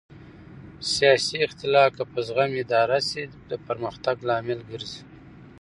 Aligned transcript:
سیاسي 0.93 1.37
اختلاف 1.47 1.89
که 1.97 2.03
په 2.11 2.19
زغم 2.27 2.51
اداره 2.63 2.99
شي 3.09 3.23
د 3.49 3.51
پرمختګ 3.67 4.15
لامل 4.27 4.59
ګرځي 4.71 5.01